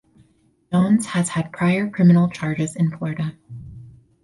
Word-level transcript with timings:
Jones 0.71 1.05
has 1.05 1.29
had 1.29 1.51
prior 1.51 1.87
criminal 1.87 2.27
charges 2.27 2.75
in 2.75 2.89
Florida. 2.89 3.35